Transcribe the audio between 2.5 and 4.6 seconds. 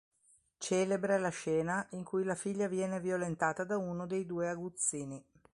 viene violentata da uno dei due